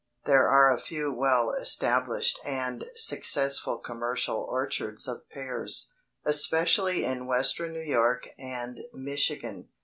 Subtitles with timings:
[0.25, 5.91] There are a few well established and successful commercial orchards of pears,
[6.25, 9.67] especially in western New York and Michigan.